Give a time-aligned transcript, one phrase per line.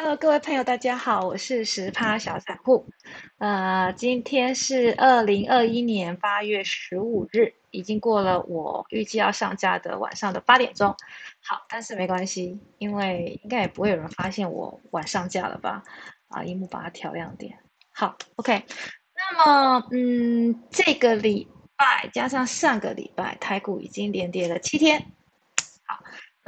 [0.00, 2.86] Hello，各位朋友，大家好，我是十趴小散户。
[3.38, 10.94] 呃，今天是二零二一年八月十五日，已经过了我预计要上架的晚上的八点钟。
[11.40, 15.82] 好，但是没关系，因为应该也不会有人发现我晚上架了吧？
[16.28, 17.58] 啊，荧幕把它调亮点。
[17.92, 18.64] 好，OK。
[19.16, 25.10] 那么，嗯，这个礼拜加上上个礼拜，台股已经连跌了七天。
[25.84, 25.98] 好。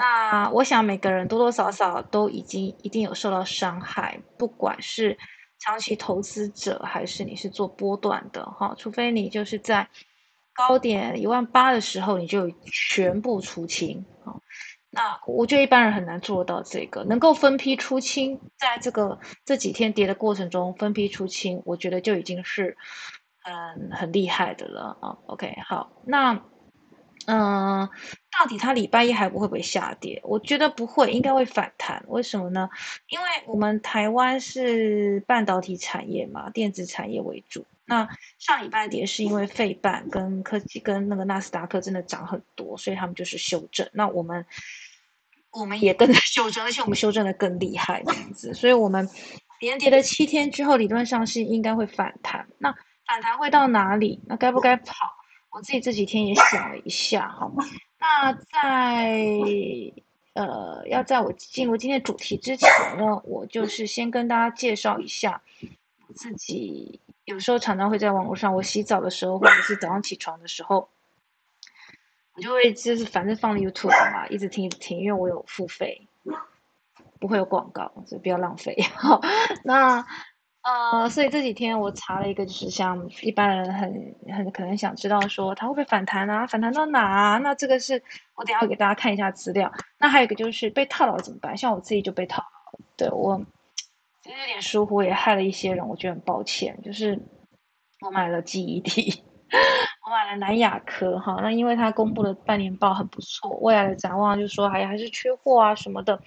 [0.02, 5.18] 那我想每个人多多少少都已经一定有受到伤害，不管是
[5.58, 9.86] 长期投资者还是你是做波段的哈，除非你就是在
[10.54, 14.32] 高点一万八的时候你就全部出清啊。
[14.88, 22.74] 那我觉得一般人很难做到这个，能够分批出清，在这个这几天跌的过程中分批出清，我觉得就已经是
[23.42, 25.18] 嗯很厉害的了啊。
[25.26, 26.42] OK，好，那。
[27.30, 27.88] 嗯，
[28.36, 30.20] 到底它礼拜一还不会不会下跌？
[30.24, 32.02] 我觉得不会，应该会反弹。
[32.08, 32.68] 为什么呢？
[33.08, 37.64] 因为我们台湾是半导体产业嘛，电子产业为主。
[37.84, 43.88] 那上礼拜跌是因为费半跟科技跟那个纳斯达克真的涨很多，所以他们就是修正。
[43.92, 44.44] 那我们
[45.52, 48.54] 我们也跟着 修正，而且我们修正的更厉害这样子。
[48.54, 49.08] 所以我们
[49.60, 52.46] 连跌了七天之后，理论上是应该会反弹。
[52.58, 52.72] 那
[53.06, 54.20] 反弹会到哪里？
[54.26, 54.94] 那该不该跑？
[55.52, 57.50] 我自己这几天也想了一下，哈，
[57.98, 59.18] 那在
[60.34, 65.42] 呃，要在我进入今天主题之前呢，我就是先跟大家介绍一下
[66.14, 67.00] 自己。
[67.24, 70.88] 有时候常常会在网络上，我洗澡的时候，或者是早上起床的时候，
[72.34, 76.06] 我就会就是反正放了 YouTube 嘛，一直听一直听，因为我有付费，
[77.18, 78.80] 不会有广告，所以不要浪费。
[78.94, 79.20] 好，
[79.64, 80.06] 那。
[80.62, 86.46] 呃，所以这几天我查了一个，就是像一般人很很可能想知道说它会不会反弹啊？
[86.46, 87.38] 反弹到哪啊？
[87.38, 88.02] 那这个是
[88.34, 89.72] 我等下给大家看一下资料。
[89.98, 91.56] 那还有一个就是被套牢怎么办？
[91.56, 93.40] 像我自己就被套牢，对我
[94.22, 96.78] 其实有点疏忽，也害了一些人，我觉得很抱歉。
[96.82, 97.18] 就是
[98.00, 99.24] 我买了记忆体，
[100.04, 106.20] 我买了南亚科哈，那因为它公布的半年报很不错，未来的展望就说还还是缺货啊什么的。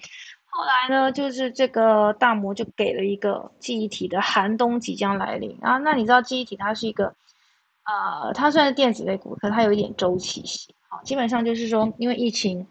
[0.56, 5.78] 后来呢，就是这个大摩就给了一个记忆体的寒冬即将来临啊。
[5.78, 7.12] 那你知道记忆体它是一个，
[7.82, 10.72] 呃，它虽然是电子类股，可它有一点周期性。
[10.86, 12.64] 好，基本上就是说，因为疫情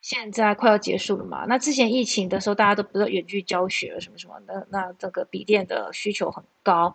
[0.00, 1.44] 现在快要结束了嘛。
[1.46, 6.92] 那之前疫情的时候，大家都不是远距教学什么什么的，那这个笔电的需求很高，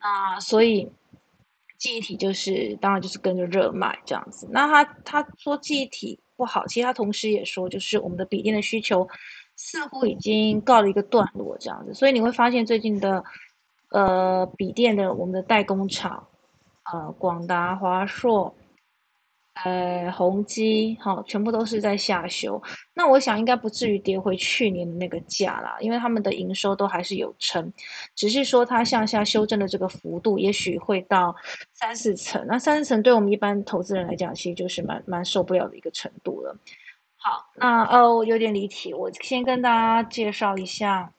[0.00, 0.88] 那所以
[1.78, 4.46] 记忆体就是当然就是跟着热卖这样子。
[4.52, 9.08] 那他他说记忆体不好，其实他同时也说，就是我们的笔电的需求。
[9.56, 13.22] 似乎已经告了一个段落，这样子，所以你会发现最近的，
[13.90, 16.26] 呃，笔电的我们的代工厂，
[16.92, 18.52] 呃，广达、华硕，
[19.64, 22.60] 呃，宏基，好，全部都是在下修。
[22.92, 27.72] 那我想应该不至于跌回去年的那个价啦，因为他们的营收都还是有撑，
[28.16, 31.34] 只是说它向下修正的这个幅度，也许会到
[31.72, 32.44] 三四成。
[32.48, 36.56] 那三四成对我们一般投资人来讲，其实就是蛮蛮受不了的一个程度了。
[37.26, 41.10] 好，那呃，我有点离题，我先跟大家介绍一下，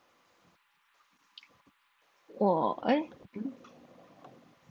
[2.38, 3.10] 我哎，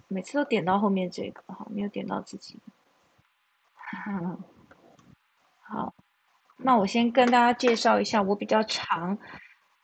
[0.06, 2.61] 每次都点到后面这个，哈，没有点到自己。
[3.75, 4.39] 哈 哈
[5.62, 5.94] 好，
[6.56, 9.19] 那我先跟大家介绍一下，我比较长，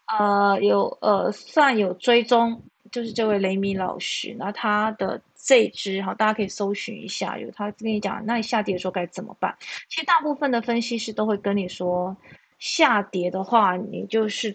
[0.06, 2.62] 呃，有呃，算有追踪。
[2.93, 9.56] 就是这位雷米老师，那他的这支哈，大家可以搜寻一下，有他跟你讲，那你下跌的时候该怎么办？
[9.89, 12.17] 其实大部分的分析师都会跟你说，
[12.59, 14.55] 下跌的话，你就是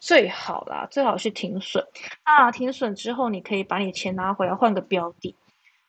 [0.00, 1.86] 最好啦，最好是停损。
[2.24, 5.36] 那停损之后，你可以把你钱拿回来换个标的，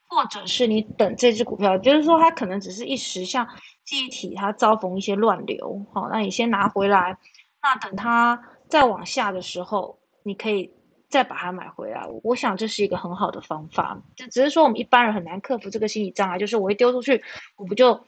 [0.07, 3.47] 或者是你等这只股票，就是说它可能只是一时像
[3.85, 7.17] 记忆体它遭逢一些乱流，好，那你先拿回来，
[7.61, 10.69] 那等它再往下的时候，你可以。
[11.13, 14.01] 再把它买回来，我想这是一个很好的方法。
[14.15, 17.23] 就只是说，我们一般人很难克服这个心理障碍，就是我一丢出去，
[17.55, 18.03] 我不就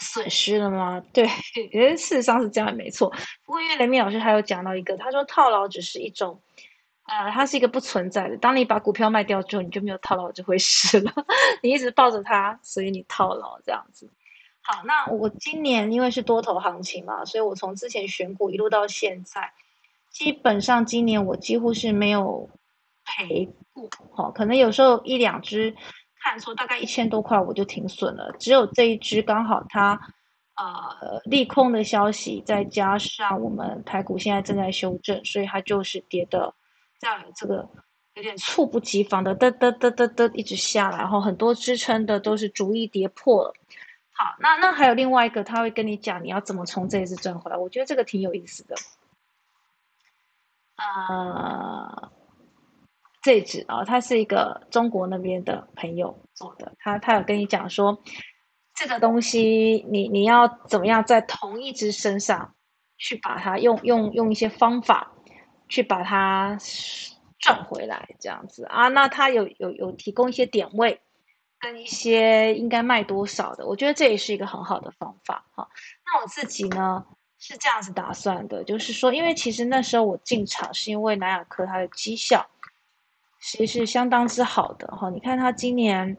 [0.00, 1.02] 损失了吗？
[1.12, 1.26] 对，
[1.96, 3.12] 事实上是这样，没错。
[3.44, 6.40] 不过因为雷米老师还有讲到一个，他说套牢只是一种，
[7.08, 8.36] 呃，它是一个不存在的。
[8.36, 11.12] 当你把股票卖掉之后，你就没有套牢这回事了。
[11.60, 14.08] 你一直抱着它，所以你套牢这样子。
[14.62, 19.52] 好，那我今年因为是多头行情嘛，所以我从之前选股一路到现在。
[20.14, 22.48] 基本上今年我几乎是没有
[23.04, 25.74] 赔过，哈，可能有时候一两只
[26.22, 28.32] 看错，大概一千多块我就停损了。
[28.38, 30.00] 只有这一只刚好它，
[30.54, 36.54] 呃，利空的消息，再加上我们台股现在正在修正，所以它就是跌的，
[37.00, 37.68] 在这个
[38.14, 43.52] 有点猝不及防的嘚嘚嘚嘚嘚一直下来，然后很多支撑的都是逐一跌破了。
[44.12, 48.76] 好，那那还有另外一个，他会跟你讲你要怎么从这一次赚回来，我觉得这个挺有意思的。
[50.76, 52.10] 呃，
[53.22, 58.02] 这只啊，它是一个中国那边的朋友做的，他他有跟你讲说，
[58.74, 62.54] 这个东西你你要怎么样在同一只身上
[62.98, 65.12] 去把它用用用一些方法
[65.68, 66.58] 去把它
[67.38, 71.00] 赚回来，这样子啊，那他有有有提供一些点位
[71.60, 75.68] 跟一些应该卖多少的，我觉得这也是一个很好的方法哈。
[76.04, 77.06] 那我自己呢？
[77.46, 82.46] 是这样子打算的，就是说，因为其实那时候我进场是因为南亚科它的绩效
[83.38, 85.10] 其实是相当之好的哈。
[85.10, 86.16] 你看它今年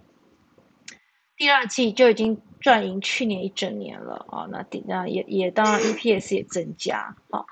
[1.36, 7.44] 第二季就已经赚赢去年一整年了啊，那那也也当然 EPS 也增加啊。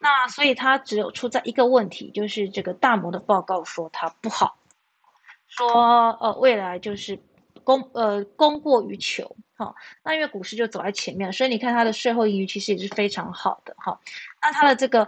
[0.00, 4.58] 那所以它只有出在一个问题，就是这个大摩的报告说它不好，
[5.46, 7.16] 说呃未来就是
[7.62, 9.36] 供呃供过于求。
[9.60, 14.00] 好，那因为股市就走在前面，所以你看它的税后盈余其实也是非常好的哈。
[14.40, 15.06] 那它的这个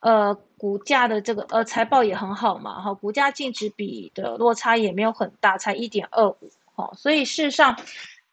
[0.00, 7.78] 呃股价的这个呃财报也很好嘛，哈，股价净值比的落差也没有很大，才一点二五，哈，所以事实上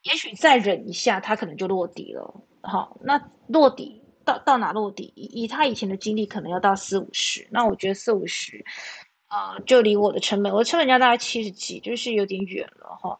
[0.04, 5.12] 也许再忍一下，它可能就落底了，好，那落底到到哪落底？
[5.16, 8.64] 以以他以前的经历，可能要到四五十，那我觉得四五十，
[9.28, 13.18] 呃，就离我的成本，我的成本价大概七十几，就是有点远了哈。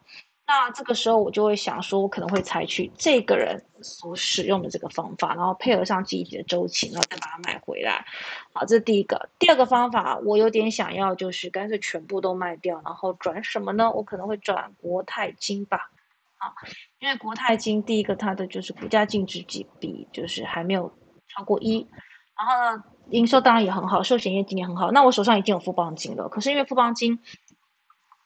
[0.49, 8.03] 那这个时候我就会想说，我可能会采取这个人所使用的这个方法，然后配合上记忆体的周期，然后再把它买回来。
[8.51, 9.29] 好，这是第一个。
[9.37, 13.91] 第二个方法，我有点想要，就是干脆全部都卖掉，然后转什么呢？
[13.91, 15.91] 我可能会转国泰金吧。
[16.39, 16.49] 啊，
[16.97, 19.45] 因为国泰金第一个它的就是股价净值
[19.79, 20.91] 比就是还没有
[21.27, 21.87] 超过一，
[22.35, 24.89] 然后呢营收当然也很好，寿险业今年很好。
[24.89, 27.19] 那我手上已经有富邦金了，可是因为富邦金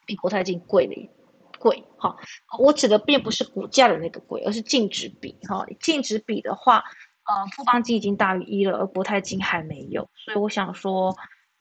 [0.05, 1.09] 比国泰金贵了一。
[1.63, 2.13] 贵哈，
[2.60, 5.65] 我指的并不是股价的那个贵，而是净值比哈。
[5.80, 6.83] 净值比的话，
[7.24, 11.15] 呃，富邦金已经大于一了，而国泰金还没有，所以我想说，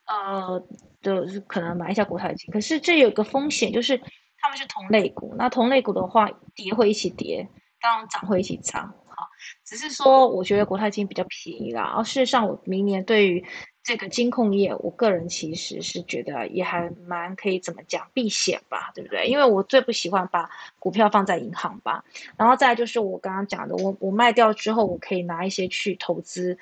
[0.06, 0.60] 呃，
[1.00, 2.50] 就是可能买一下国泰金。
[2.50, 3.96] 可是这有个风险，就是
[4.38, 7.48] 他们是同类股，那同类股的话，跌会一起跌，
[7.80, 8.88] 当然涨会一起涨。
[9.06, 9.28] 好，
[9.64, 11.94] 只是说我觉得国泰金比较便宜啦。
[11.96, 13.46] 而事实上，我明年对于
[13.84, 19.26] 这个金控业，我个人其实是觉得也还蛮可以怎么讲避险吧，对不对？
[19.26, 20.48] 因为我最不喜欢把
[20.78, 22.04] 股票放在银行吧。
[22.36, 26.56] 然后再就是我刚刚讲的，我我卖掉之后，我可以拿一些去投资，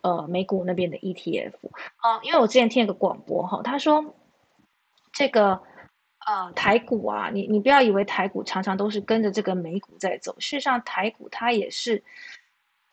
[0.00, 1.52] 呃，美股那边的 ETF。
[2.00, 4.14] 哦，因为我之前听了个广播哈，他说
[5.12, 5.60] 这个
[6.26, 12.02] 呃台股啊，你你不要以为台股常常都是跟着这个美股在走，事实上台股它也是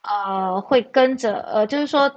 [0.01, 2.13] 呃会跟着呃，就是说。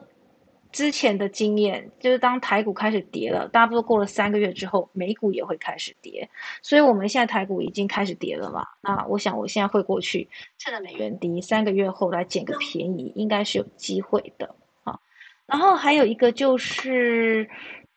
[0.72, 6.26] 之前的经验就是，当台股开始跌了，大不多过了三个月之后，美股也会开始跌。
[6.62, 8.66] 所以，我们现在台股已经开始跌了嘛？
[8.80, 10.26] 那我想，我现在会过去，
[10.56, 14.54] 趁着美元低，三个月后来捡个便宜，应该是有机会的
[14.84, 14.98] 啊。
[15.44, 17.46] 然后还有一个就是，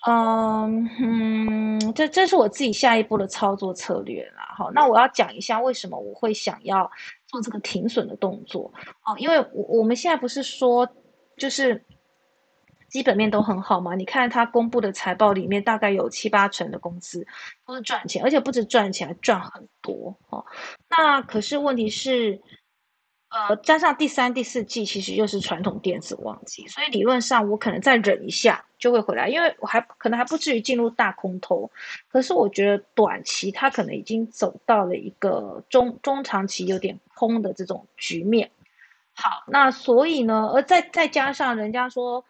[0.05, 4.53] 嗯嗯，这这是我自己下一步的操作策略啦。
[4.57, 6.91] 好，那我要讲一下为什么我会想要
[7.25, 8.69] 做这个停损的动作
[9.05, 10.85] 哦，因为我我们现在不是说
[11.37, 11.81] 就是。
[12.87, 13.95] 基本面都很好嘛？
[13.95, 17.25] 你看他公布的财报里面，大概有七八成的公司
[17.65, 20.45] 都是赚钱，而且不止赚钱，还赚很多哦。
[20.89, 22.39] 那可是问题是，
[23.29, 31.69] 呃，加上第三、第四季其实又是传统电子旺季，所以理论上我可能再忍一下就会回来，因为我还可能还不至于进入大空头。
[32.07, 38.49] 可是我觉得短期它可能已经走到了一个中中长期有点空的这种局面。
[39.13, 42.23] 好，那所以呢，而再再加上人家说。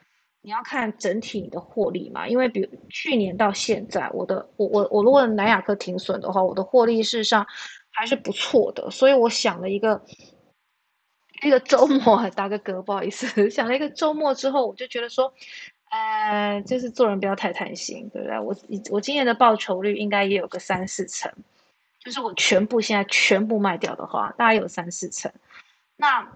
[0.46, 7.48] 你要看整体你的获利嘛，因为比如去年到现在，我的我我我如果南亚科停损的话，我的获利事实上
[7.90, 10.00] 还是不错的，所以我想了一个
[11.42, 15.34] 一个周末 打个嗝，不好意思，想了一个周末之后，我就觉得说，
[15.90, 18.38] 呃，就是做人不要太贪心，对不对？
[18.40, 18.56] 我
[18.92, 21.32] 我今年的报酬率应该也有个三四成，
[21.98, 25.32] 就是我全部现在全部卖掉的话，大概有三四成，
[25.96, 26.28] 那。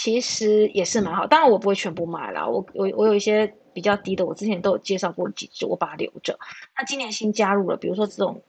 [0.00, 6.38] 其实也是蛮好，当然我不会全部买了，我我我有一些比较低的，我之前都有介绍过几只，我把它留着。
[6.76, 8.40] 那今年新加入了，比如说这种，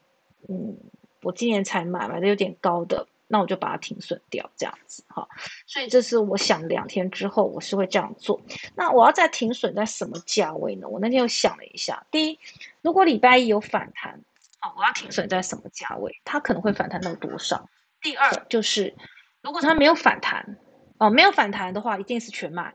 [0.47, 0.77] 嗯，
[1.23, 5.27] 我今年才买，买的有点高的，那我就把它停损掉，这样子哈。
[5.65, 8.39] 所以这是我想两天之后我是会这样做。
[8.75, 10.87] 那我要再停损在什么价位呢？
[10.87, 12.37] 我那天又想了一下，第一，
[12.83, 14.21] 如果礼拜一有反弹，
[14.59, 16.15] 好，我要停损在什么价位？
[16.23, 17.67] 它可能会反弹到多少？
[18.03, 18.93] 第二就是，
[19.41, 20.55] 如果它没有反弹。
[20.99, 22.73] 哦，没有反弹的话，一定是全卖，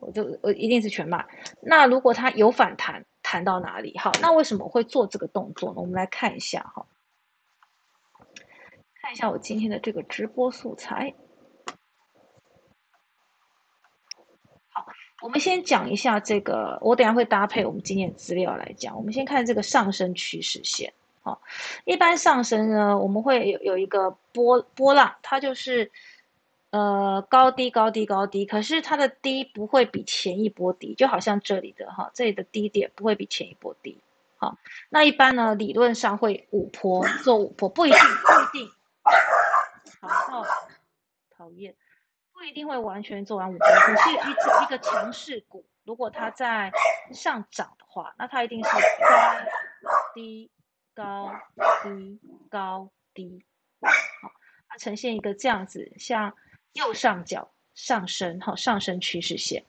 [0.00, 1.26] 我就我一定是全卖。
[1.60, 3.96] 那如果它有反弹，弹到哪里？
[3.98, 5.82] 好，那为什么会做这个动作呢？
[5.82, 6.86] 我们来看一下哈，
[9.02, 11.14] 看一下我今天的这个直播素材。
[14.70, 14.86] 好，
[15.20, 18.96] 我们先讲一下这个，我等下会搭配我们今天的资料来讲。
[18.96, 20.94] 我们先看这个上升趋势线。
[21.20, 21.42] 好，
[21.84, 25.92] 一般上升呢，我们会有有一个波波浪，它就是
[26.70, 34.02] 呃高低高低高低，可是它的低不会比前一波低，就好像这里的哈，这里的低点不会比前一波低。
[34.36, 34.56] 好，
[34.88, 38.70] 那一般呢，理论上会五波做五波，不一定不一定。
[40.00, 40.44] 好，
[41.30, 41.74] 讨厌，
[42.32, 43.66] 不一定会完全做完五波。
[43.66, 46.70] 可是，一一个强势股，如果它在
[47.12, 48.78] 上涨的话，那它一定是高
[50.14, 50.50] 低。
[50.94, 51.30] 高
[51.84, 52.20] 低
[52.50, 53.44] 高低，
[54.20, 54.32] 好，
[54.68, 56.34] 它呈现一个这样子，像
[56.72, 59.62] 右上角上升，哈，上升趋势线。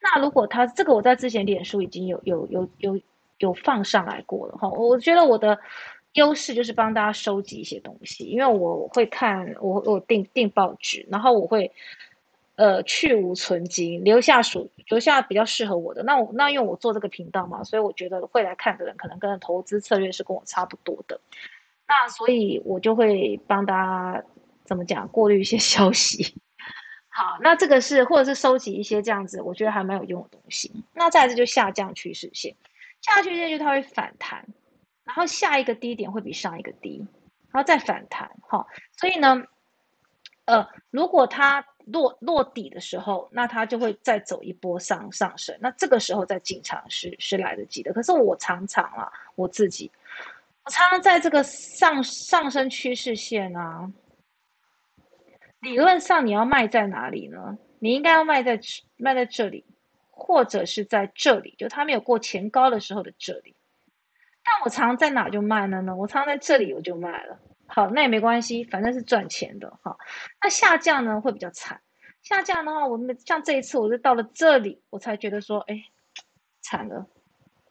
[0.00, 3.00] 那如果它这个，我在之前脸书已经有有有有
[3.38, 5.58] 有放上来过了，哈，我觉得我的
[6.12, 11.70] 优势就是帮大家收集一些东西，因为我会看，我我订订报纸，然后我会。
[12.58, 16.02] 呃，去无存金，留下属留下比较适合我的。
[16.02, 21.20] 那我那因为我做这个频道嘛，所以我觉得会来看的人可能跟投资策略是跟我差不多的。
[21.86, 24.24] 那所以我就会帮大家
[24.68, 26.34] 怎么讲，过滤一些 消息。
[27.08, 30.70] 好，那这个是或者是收集一些这样子，我觉得还蛮有用的东西。
[30.92, 32.54] 那再次就下降趋势线，
[33.00, 34.46] 下降趋势线就它会反弹，
[35.04, 36.98] 然后下一个低点会比上一个低，
[37.50, 38.30] 然后再反弹。
[38.46, 39.42] 好，所以呢，
[40.44, 47.92] 呃，如果它落落底的时候，那它就会再走一波上上升，那这个时候再进场是是来得及的。
[47.92, 49.90] 可是我常常啊，我自己，
[50.62, 53.90] 我常常在这个上上升趋势线啊，
[55.60, 57.58] 理论上你要卖在哪里呢？
[57.80, 58.58] 你应该要卖在
[58.96, 59.64] 卖在这里，
[60.10, 63.54] 或者是在这里，就它没有过前高的时候的这里。
[64.44, 65.94] 但我常在哪就卖了呢？
[65.94, 67.38] 我常在这里我就卖了。
[67.66, 69.96] 好，那也没关系，反正是赚钱的哈。
[70.42, 71.80] 那下降呢会比较惨，
[72.22, 75.84] 下降的话，我们像这一次，我是到了这里，我才觉得说，哎，
[76.62, 77.06] 惨了。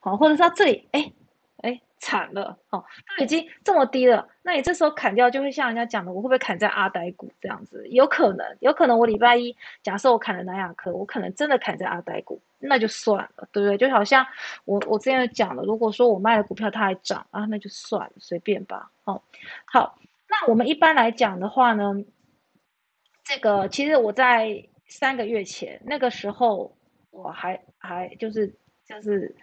[0.00, 1.12] 好，或者是到这里，哎。
[1.98, 2.84] 哎，惨了，哦，
[3.18, 7.86] 都已经这么低了，那你这时候砍掉，就会像人家讲的，我会不会砍在阿呆股这样子？
[7.88, 13.76] 有可能，有可能我礼拜一假设我砍了南亚科，我可能真的砍在阿呆股，那就算了，对不对？
[13.76, 14.26] 就好像
[14.64, 18.90] 我我之前讲了，如果说我卖了股票它还涨啊，那就算了，随便吧。
[19.04, 19.20] 哦，
[19.66, 21.94] 好，那我们一般来讲的话呢，
[23.24, 26.76] 这个其实我在三个月前那个时候，
[27.10, 28.54] 我还还就是
[28.86, 29.34] 就是。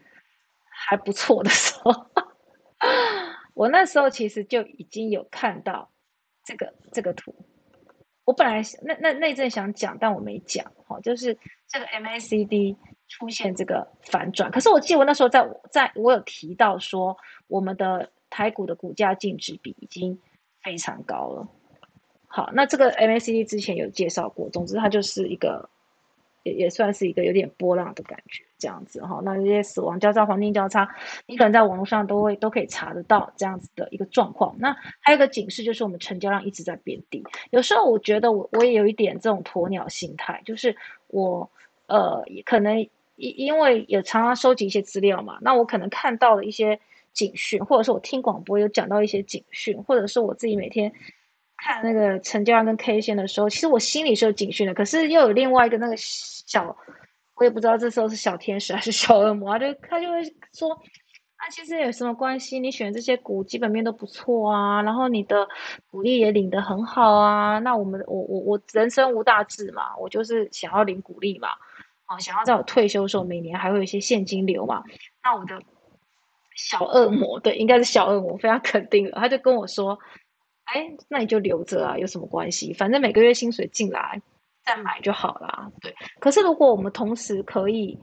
[0.77, 1.91] 还不错的时候，
[3.53, 5.89] 我那时候其实就已经有看到
[6.43, 7.33] 这个这个图。
[8.25, 10.65] 我本来那那那阵想讲，但我没讲。
[10.87, 11.37] 哈，就是
[11.67, 12.75] 这个 MACD
[13.07, 14.51] 出现这个反转。
[14.51, 17.15] 可是我记得我那时候在在我有提到说，
[17.47, 20.19] 我们的台股的股价净值比已经
[20.61, 21.47] 非常高了。
[22.27, 24.49] 好，那这个 MACD 之前有介绍过。
[24.49, 25.69] 总之，它就是一个。
[26.45, 29.19] 也也算是一个有点波浪的感觉，这样子哈。
[29.23, 30.87] 那这些死亡交叉、黄金交叉，
[31.25, 34.55] 你可能在网络上都会都可以查得到这样子的一个状况。
[34.59, 37.23] 那还有一个警示，就是我们成交量一直在变低。
[37.49, 40.75] 有时候我觉得我我也有一点这种鸵鸟心态，就是
[41.07, 41.49] 我
[41.87, 46.79] 呃可能因因为也常常收集一些资料嘛，那我可能看到了一些
[47.11, 50.93] 警讯，或者是我听广播有讲到一些警讯，或者是我自己每天。
[51.65, 56.77] 看那个成交量跟 K 线的时候，其实我心里是有警讯的，可是又有另外一个那个小，
[57.33, 60.21] 我也不知道这时候是小天使还是小恶魔，就他就会
[60.53, 60.71] 说，
[61.37, 62.59] 啊，其实有什么关系？
[62.59, 65.47] 你选这些股基本面都不错啊，然后你的
[65.89, 71.49] 股利也领得很好啊，那我们我我我人生无大志嘛，我就是想要领股利嘛，
[72.07, 74.83] 哦，想要在我退休的时候每年还会有一些现金流嘛，
[75.23, 75.59] 那我的
[76.55, 79.97] 小恶魔对，应该是小恶魔，非常肯定了，他就跟我说。
[80.65, 82.73] 哎，那你就留着啊，有什么关系？
[82.73, 84.21] 反正每个月薪水进来
[84.63, 85.71] 再买就好啦。
[85.79, 87.97] 对，可是如果我们同时可以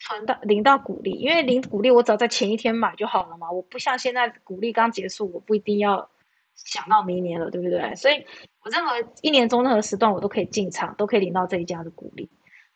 [0.00, 3.50] 存到领到股利，因为领股利我只要在前一天买就好了嘛。
[3.50, 6.10] 我不像现在股利刚结束，我不一定要
[6.56, 7.94] 想到明年了，对不对？
[7.94, 8.26] 所以
[8.64, 12.28] 我任何一年中任何时段我都可以进场，都可以领到这一家的股利。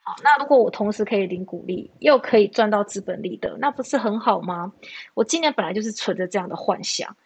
[0.03, 4.73] 好，那如果我同时可以领股利，又可以赚到资本利的，那不是很好吗？
[5.15, 7.17] 我今年本来就是存着这样的幻想。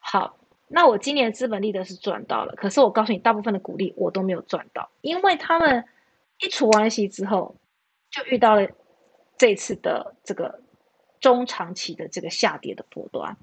[0.00, 0.36] 好。
[0.68, 5.84] 那我今年资本利得是赚到了，可是我告诉你，大部分的股利我都没有赚到，因为他们
[6.40, 7.54] 一除完息之后，
[8.10, 8.68] 就遇到了
[9.38, 10.60] 这次的这个
[11.20, 13.36] 中长期的这个下跌的波段，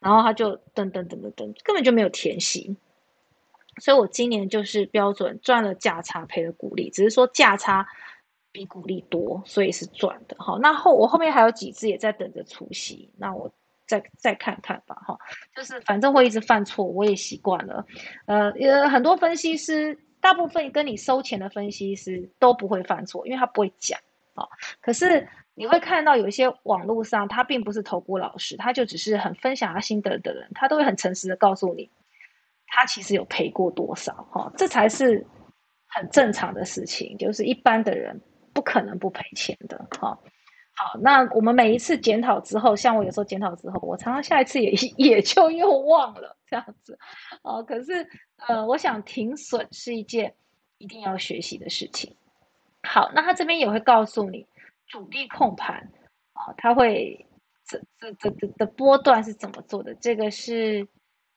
[0.00, 2.76] 然后他就噔噔噔噔噔，根本就没有填息，
[3.78, 7.86] 所以我今年就是标准赚了价差，赔了股利，只是说价差
[8.50, 10.34] 比股利多，所以是赚的。
[10.40, 13.52] 好，那后我后面还有几只也在等着除息，那我。
[13.86, 15.16] 再再看看吧，哈，
[15.54, 17.84] 就是反正会一直犯错，我也习惯了。
[18.26, 23.98] 呃，呃，很多分析师，大部分跟你收钱的分析师都不会犯错，因为他不会讲，
[24.34, 24.46] 啊，
[24.80, 31.88] 可是你会看到有一些网络上他并不是投顾老师，他就只是很分享他心得的人，他都会很诚实的告诉你，
[32.66, 35.24] 他其实有赔过多少哈，这才是
[35.86, 38.20] 很正常的事情，就是一般的人
[38.52, 40.18] 不可能不赔钱的哈。
[40.78, 46.98] 好，那我们每一次检讨之后，像我有时候检讨之后，我常常下一次也 也就又忘了这样子，
[47.42, 48.06] 哦，可是
[48.46, 50.34] 呃，我想停损是一件
[50.76, 52.14] 一定要学习的事情。
[52.82, 54.46] 好，那他这边也会告诉你
[54.86, 55.76] 主力控盘
[56.34, 57.26] 啊，他会
[57.66, 59.94] 这这这这的波段是怎么做的？
[59.94, 60.86] 这个是，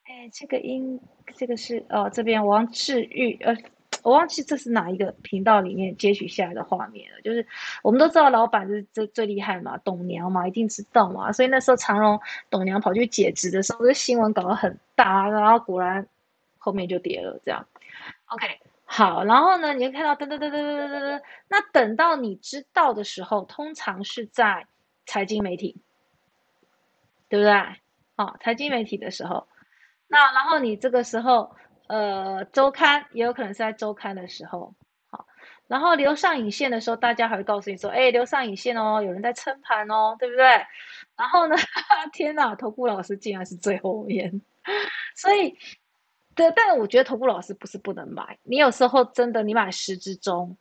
[0.04, 1.00] 哎，这个应
[1.38, 3.56] 这个是哦，这边王治愈呃。
[4.04, 7.22] 我忘记这是哪一个频道里面截取下来的画面了。
[7.22, 7.46] 就是
[7.84, 11.32] 我们都知道老板是最最厉害嘛，董娘嘛，一定知道嘛。
[11.32, 16.08] 所以那时候长荣董娘跑去解职的时候，这新闻搞得很大，然后果然
[16.58, 17.40] 后面就跌了。
[17.44, 17.66] 这样
[18.28, 24.66] ，OK，好，然后呢，你就看到噔噔噔噔噔噔噔，那等到你知道的时候，通常是在
[25.06, 25.76] 财经媒体，
[27.28, 27.54] 对不对？
[28.16, 29.48] 好，财经媒体的时候，
[30.08, 31.56] 那然后你这个时候。
[31.90, 34.76] 呃，周刊也有可能是在周刊的时候，
[35.10, 35.26] 好，
[35.68, 40.46] 然后留上影线的时候，大家还会告诉你说，哎，留上影线哦，有人在撑盘哦，对不对？
[41.18, 41.56] 然后呢，
[42.14, 44.40] 天哪，投顾老师竟然是最后面，
[45.18, 45.58] 所以，
[46.36, 50.56] 对，但我觉得投顾老师不是不能买，你有时候真的，你买十只中，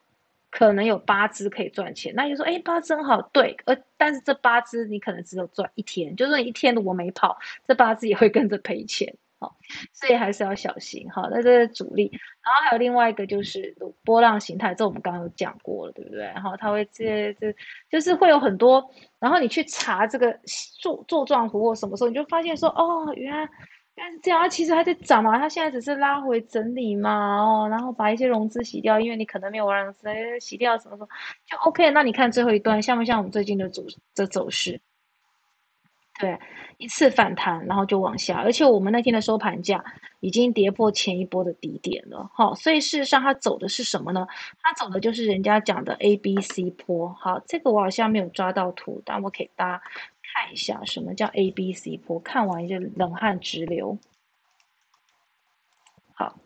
[0.51, 9.15] 可能有八只可以赚钱，那就说，哎，八只好，对，呃，但是这八只你可能只有赚一天，就是一天如果没跑，这八只也会跟着赔钱。
[9.41, 9.57] 好，
[9.93, 11.09] 所以还是要小心。
[11.11, 12.11] 哈，那这是主力，
[12.43, 16.23] 然后还有另外一个就是波浪形态，这我们刚刚有讲过了，对不对？
[16.25, 17.55] 然后它会这这
[17.89, 18.85] 就是会有很多，
[19.21, 20.37] 然后你去查这个
[20.81, 23.49] 做做状图或什么时候，你就发现说，哦，原来
[23.95, 30.09] 原来是这样，它其实还在涨嘛，它现在只是拉回整理嘛，哦，然后把一些融资洗掉，因为你可能没有融资，
[30.41, 31.09] 洗掉什么什么
[31.47, 31.91] 就 OK。
[31.93, 33.85] 那你看最后一段像不像我们最近的走
[34.17, 34.81] 的走势？
[36.19, 36.37] 对，
[36.79, 39.85] 一次反弹，然后就往下，而且我们那天的收盘价
[40.19, 44.27] 已经跌破前一波的低点了，好，所以事实上它走的是什么呢？
[44.61, 49.83] 它走的就是人家讲的 A B C 坡，好，这个我好像没有抓到图，但我给大家
[50.35, 53.97] 看一下什么叫 A B C 坡，看完就冷汗直流。
[56.15, 56.41] 好，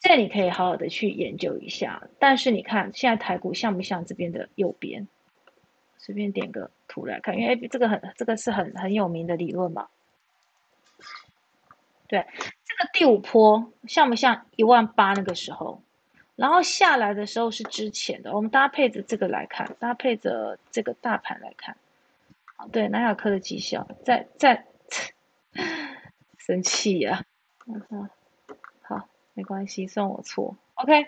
[0.00, 5.06] 这你可以好好的去研究一下，但是你看现在台股像不像这边的右边？
[6.10, 9.86] 随便点个图来看，因为这个很这个是很很有名的理论嘛。
[12.08, 12.26] 对，
[12.64, 15.80] 这个第五波像不像一万八那个时候？
[16.34, 21.76] 然后下来的时候是之前的，我们搭配着这个来看，搭配着这个大盘来看。
[22.72, 24.66] 对，南亚科的绩效在在
[26.38, 27.24] 生气呀！
[27.66, 28.10] 嗯，
[28.82, 30.56] 好，没关系，算我错。
[30.74, 31.06] OK，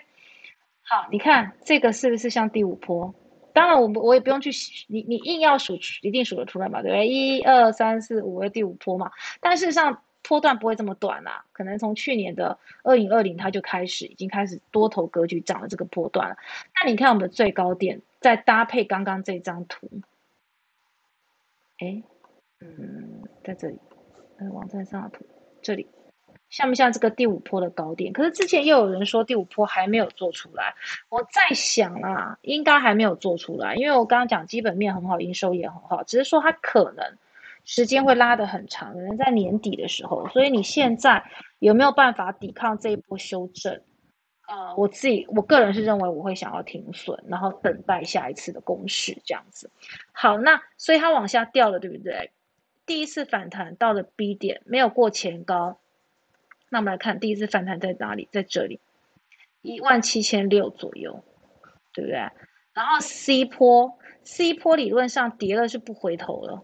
[0.83, 3.13] 好，你看这个是不是像第五波？
[3.53, 4.51] 当然，我我也不用去，
[4.87, 7.07] 你你硬要数，一定数得出来嘛，对不对？
[7.07, 9.11] 一二三四五的第五波嘛。
[9.39, 16.37] 但事实上，波段不会这么短啦，可能从去年的二零二零它就开始，已经开始多头格局涨了这个波段了。
[16.75, 19.89] 那你看我们的最高点，再搭配刚刚这张图，
[21.79, 22.01] 哎，
[22.59, 23.77] 嗯，在这里，
[24.37, 25.25] 呃，网站上的图，
[25.61, 25.87] 这里。
[26.53, 28.13] 像不像这个第五波的高点？
[28.13, 30.75] 可是之前又有人说第五波还没有做出来，
[31.09, 37.03] 我在想啊，应该还没有做出来，因为我刚刚讲基本面很好，营收也很好，只是说它可能
[37.65, 40.29] 时间会拉得很长，可能在年底的时候。
[40.29, 41.23] 所以你现在
[41.57, 43.81] 有没有办法抵抗这一波修正？
[44.47, 49.71] 呃，我自己我个人是认为我会想要停损，然后等待下一次的攻势这样子。
[50.11, 52.29] 好，那所以它往下掉了，对不对？
[52.85, 55.79] 第一次反弹到了 B 点，没有过前高。
[56.73, 58.27] 那我们来看第一次反弹在哪里？
[58.31, 58.79] 在这里，
[59.61, 61.23] 一万七千六左右，
[61.93, 62.17] 对不对？
[62.73, 66.63] 然后 C 坡，C 坡理论上跌了是不回头了，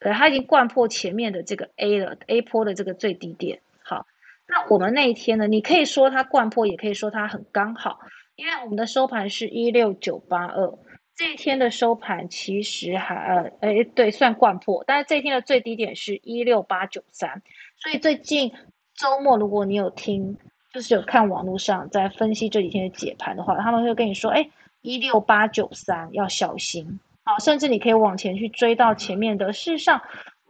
[0.00, 3.62] 对，它已经贯破前面的这个 A 了，A 坡的这个最低点。
[3.82, 4.06] 好，
[4.46, 5.46] 那我们那一天呢？
[5.46, 8.00] 你可以说它贯破，也可以说它很刚好，
[8.36, 10.78] 因为我们的收盘是一六九八二，
[11.16, 17.42] 这一天的收盘其实还呃，哎，对，算贯破，但是这一天的最低点是一六八九三，
[17.78, 18.52] 所以最近。
[19.02, 20.38] 周末如果你有听，
[20.72, 24.48] 就是有看网络上在分析这几天的解盘的话，他们会跟你说，哎，
[24.80, 29.52] 一六八九三要小心，好，甚至你可以往前去追到前面的。
[29.52, 30.00] 事实上，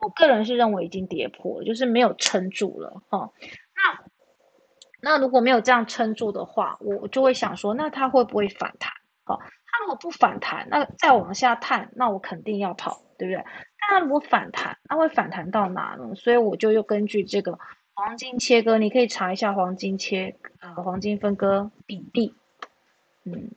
[0.03, 3.31] 我个人是认为已经跌破，就是没有撑住了，哈。
[5.01, 8.93] 那那如果没有这样撑住的话，我就会想说，那它会不会反弹？
[9.25, 13.43] 好，它如果不反弹，那再往下探，那我肯定要跑，对不对？
[13.91, 16.15] 那如果反弹，那会反弹到哪呢？
[16.15, 17.59] 所以我就又根据这个。
[17.95, 22.35] 黄金切割，你可以查一下黄金切呃黄金分割比例，
[23.25, 23.51] 嗯，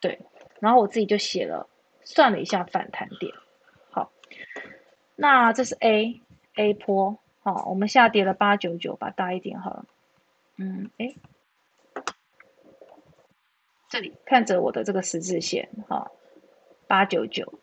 [0.00, 0.18] 对，
[0.58, 1.68] 然后我自己就写了，
[2.02, 3.32] 算了一下反弹点。
[3.90, 4.10] 好，
[5.16, 6.20] 那这是 A
[6.54, 9.84] A 坡，好，我们下跌了八九九，吧大一点好了。
[10.56, 11.14] 嗯，哎，
[13.88, 14.16] 这里。
[14.24, 16.10] 看着我的这个十字线，哈，
[16.86, 17.60] 八九九。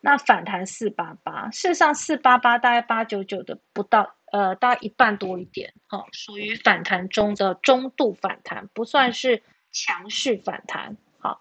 [0.00, 11.40] 那反弹四八八，事实上四八八大概八九九的不到，呃，大概一半多一点，哈，属于反弹中的中度反弹，不算是强势反弹，好。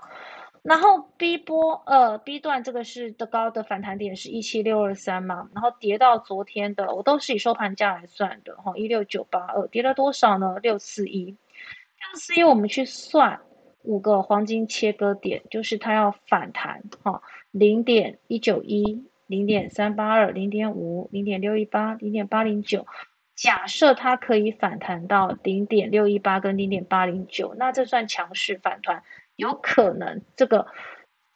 [0.63, 10.57] 然后 B 波，呃，B 段这个是的高的反弹点是一七六二三嘛，然后跌到昨天的，我都是以收盘价来算的，哈，一六九八二，跌了多少呢？
[10.61, 13.39] 六四一，六四一，我们去算
[13.83, 17.21] 五个黄金切割点，就是它要反弹，哈。
[17.51, 22.87] 零点一九一，零点三八二，零点五，零点六一八，零点八零九。
[23.35, 29.03] 假设它可以反弹到零点六一八跟零点八零九，那这算强势反弹，
[29.35, 30.65] 有可能这个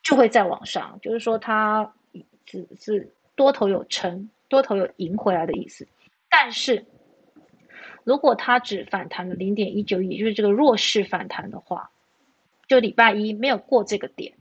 [0.01, 1.93] 就会再往上，就是说它
[2.45, 5.87] 只是多头有撑，多头有赢回来的意思。
[6.27, 6.85] 但是
[8.03, 11.91] 如果它只反弹了零点一九一，就是这个弱势反弹的话，
[12.67, 14.33] 就礼拜一没有过这个点。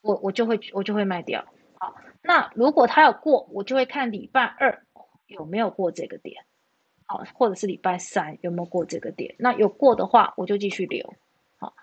[0.00, 1.46] 我我就会我就会卖掉，
[1.78, 1.94] 好，
[2.26, 4.82] 那如果它有过，我就会看礼拜二
[5.26, 6.42] 有没有过这个点，
[7.04, 11.14] 好，或者是礼拜三有没有过这个点，那有过的话，我就继续留，
[11.58, 11.74] 好，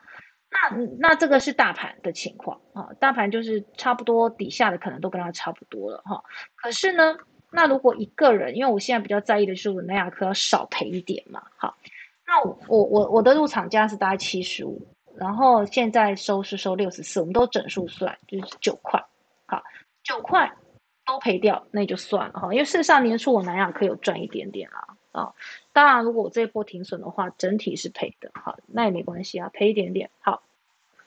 [0.49, 2.59] 那那这个是大盘的情况。
[2.73, 6.01] 啊，大盘就是差不多底下的可能都跟它差不多了。
[6.05, 6.23] 哈，
[6.55, 7.15] 可是呢，
[7.51, 11.77] 那如果一个人，因为我现在比较在意的是我南亚科要少赔一点嘛，好，
[12.25, 14.81] 那我我我我的入场价是大概七十五。
[15.17, 18.99] 然后现在收是收六十四，我们都整数算，就是九块，
[19.45, 19.61] 好，
[20.03, 20.53] 九块
[21.05, 22.53] 都赔掉，那就算了哈。
[22.53, 25.33] 因为事实上年初我南亚科有赚一点点啦，啊，
[25.73, 30.43] 当然如果我这一波停损的话，整体是赔的，好，那也没关系啊，赔一点点，好。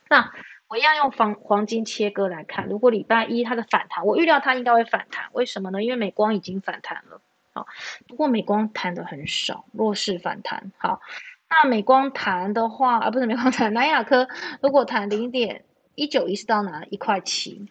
[0.09, 0.33] 那
[0.69, 5.83] 我一样用黄黄金切割来看，如果礼拜一它的反弹，我预料它应该会反弹，为什么呢？
[5.83, 7.21] 因为美光已经反弹了，
[7.53, 7.67] 好，
[8.07, 11.01] 不过美光弹的很少，弱势反弹，好。
[11.49, 14.29] 那美光弹的话，啊，不是美光弹，南亚科
[14.61, 17.69] 如果弹零点一九一是到哪一块七？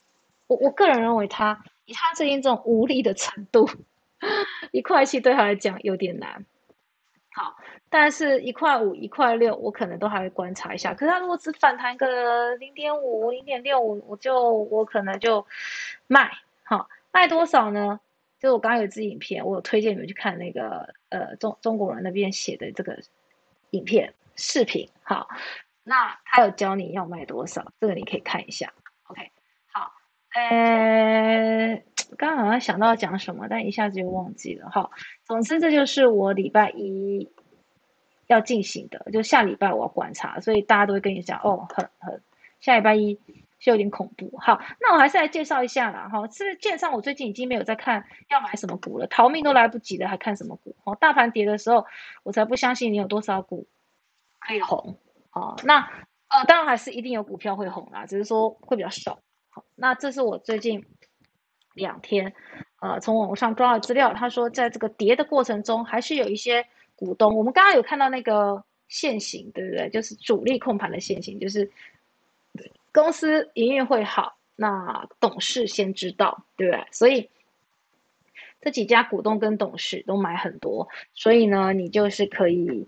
[0.48, 3.70] 我我个人认为，它以它最近这种无力的程度，
[4.72, 6.46] 一块七对他来讲有点难。
[7.32, 7.56] 好，
[7.90, 10.94] 但是一块五、一块六，我可能都还会观察一下。
[10.94, 15.46] 可是它如果只反弹个零点五、零点六五，我就我可能就
[16.08, 16.32] 卖。
[16.64, 18.00] 好，卖多少呢？
[18.40, 23.00] 就我刚刚有支影片，我有推荐你们去看那个呃中中国人那边写的这个。
[23.74, 25.28] 影片、视频，好，
[25.84, 28.72] 那他有教你要卖多少，这个你可以看一下。
[29.08, 29.32] OK，
[30.34, 31.84] 呃，
[32.18, 34.70] 刚刚好像想到讲什么，但一下子又忘记了。
[34.70, 34.90] 哈，
[35.26, 37.30] 总之这就是我礼拜一
[38.28, 42.22] 要进行的，就下礼拜我要观察，所以大家都会跟你讲，哦，很很，
[42.60, 43.20] 下礼拜一
[43.60, 44.38] 是有点恐怖。
[44.40, 46.10] 好，那我还是来介绍一下啦。
[46.10, 50.76] 哈，是建商，我最近已经没有在看要买什么股了，逃命都来不及了，还看什么股？
[50.84, 51.86] 哦，大盘跌的时候，
[52.24, 53.68] 我才不相信你有多少股
[54.40, 54.98] 可以红。
[55.32, 55.80] 哦，那
[56.30, 59.20] 呃，当然还是一定有股票会红啦，只是说会比较少。
[59.54, 60.84] 好，那这是我最近
[61.74, 62.34] 两天
[62.82, 69.90] 呃从网上抓的资料，他说在这个跌的过程中，还是有一些股东，我们刚刚有看到那个线型，对不对？
[69.90, 71.72] 就是主力控盘的线型，就是
[72.92, 76.86] 公司营运会好，那董事先知道，对不对？
[76.92, 77.30] 所以。
[78.66, 82.88] 这几家股东跟董事都买很多，所以呢，你就是可以，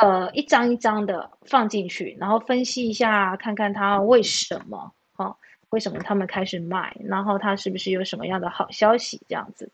[0.00, 4.92] 呃，一张一张的放进去，然后分析一下，看看他为什么，
[5.70, 9.70] 为什么他们开始卖，然后他是不是有什么样的好消息这样子。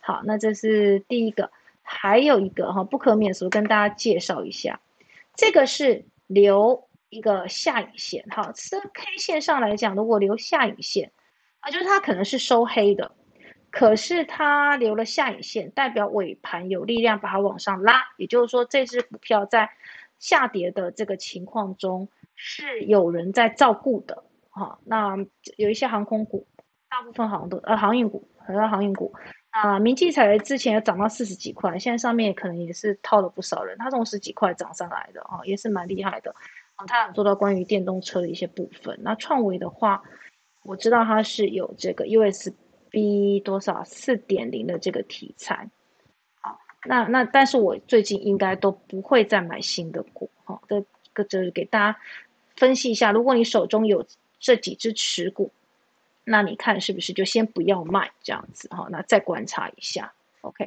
[0.00, 1.50] 好，那这是第一个，
[1.82, 4.80] 还有一个哈，不可免俗跟大家介绍一下，
[5.34, 11.12] 这个是留一个下影线，哈，这 K 线上来讲，如果留下影线，
[11.60, 13.12] 啊，就是它可能是收黑的。
[13.68, 19.68] 可是它留了下影线，代表尾盘有力量把它往上拉，也就是说这只股票在
[20.18, 24.22] 下跌的这个情况中是有人在照顾的，
[24.56, 24.78] 哈。
[24.84, 25.16] 那
[25.56, 26.46] 有一些航空股，
[26.88, 29.12] 大部分好像都呃航运股，很多航运股
[29.50, 36.34] 啊，明基彩之前有涨到四十几块，现在上面可能也是套了不少人，它从十几块涨上来的，啊，也是蛮厉害的。
[36.74, 38.98] 啊，它有做到关于电动车的一些部分。
[39.02, 40.02] 那创维的话，
[40.62, 42.50] 我知道它是有这个 US。
[42.88, 45.68] B 多少四点零的这个题材，
[46.40, 51.98] 好，那那但是我最近应该都不会再买新的股，哈，这个就是给大家
[52.54, 54.06] 分析一下，如果你手中有
[54.38, 55.52] 这几只持股，
[56.24, 60.66] 那你看是不是就先不要卖这样子，哈，那再观察一下，OK，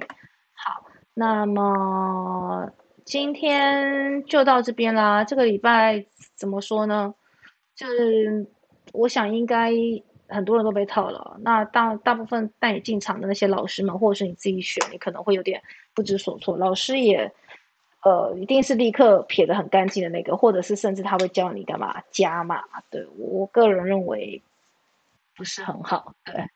[0.54, 2.72] 好，那么
[3.06, 6.06] 今天就到这边啦，这个礼拜
[6.36, 7.14] 怎么说呢？
[7.76, 8.46] 就是
[8.92, 9.72] 我想应该
[10.28, 11.38] 很多人都被套了。
[11.42, 15.62] 那大大部分带你进场的那些老师们，或者是你自己选，你可能会有点
[15.94, 16.58] 不知所措。
[16.58, 17.32] 老师也，
[18.04, 22.64] 呃，一定是立刻撇得很干净的那个，或者是甚至他会教你干嘛加码。
[22.90, 24.42] 对我个人认为
[25.36, 26.14] 不是很好。
[26.24, 26.50] 对，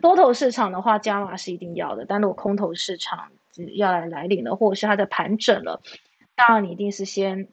[0.00, 2.04] 多头市场的话，加码是一定要的。
[2.06, 3.30] 但如果空头市场
[3.74, 5.80] 要来来临了，或者是它在盘整了，
[6.34, 7.48] 当然你一定是先。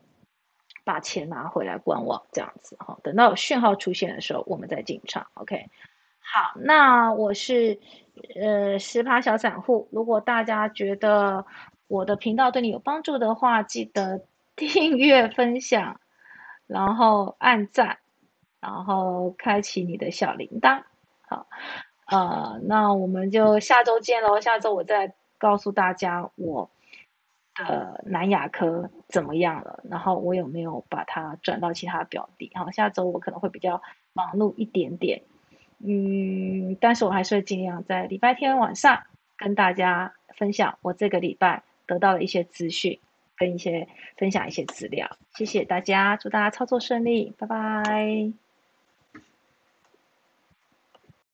[0.86, 5.28] 把钱拿回来观望，这样子哈，等到讯号出现的时候，我们再进场。
[5.36, 5.70] OK，
[6.20, 7.80] 好，那我是
[8.36, 9.88] 呃十趴小散户。
[9.94, 11.46] 如果大家觉得
[11.94, 14.26] 我的频道对你有帮助的话，记得
[14.56, 16.00] 订阅、分享，
[16.66, 18.00] 然后按赞，
[18.60, 20.84] 然后开启你的小铃铛。
[21.28, 21.48] 好，
[22.08, 24.42] 呃，那我们就下周见喽。
[24.42, 26.70] 下周我再告诉大家我。
[27.56, 29.84] 的南亚科怎么样了？
[29.88, 32.52] 然后我有没有把它转到其他表弟？
[32.56, 33.80] 好，下周我可能会比较
[34.14, 35.22] 忙碌一点点，
[35.78, 39.04] 嗯，但是我还是会尽量在礼拜天晚上
[39.38, 43.00] 跟大家分享我这个礼拜得到了一些资讯，
[43.38, 45.18] 跟一些分享一些资料。
[45.36, 48.43] 谢谢大家，祝大家操作顺利，拜拜。